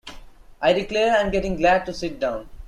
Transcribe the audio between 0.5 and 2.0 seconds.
I declare I’m getting glad to